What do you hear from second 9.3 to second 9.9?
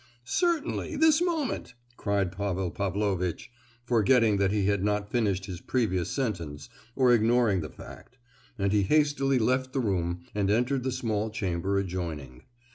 left the